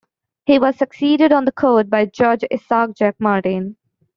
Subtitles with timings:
[0.47, 3.77] He was succeeded on the court by Judge Isaac Jack Martin.